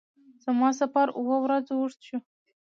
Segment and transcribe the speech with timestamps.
[0.43, 2.17] زما سفر اووه ورځو اوږد شو.